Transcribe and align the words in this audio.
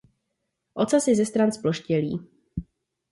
Ocas 0.73 1.05
je 1.07 1.15
ze 1.15 1.25
stran 1.25 1.51
zploštělý. 1.51 2.27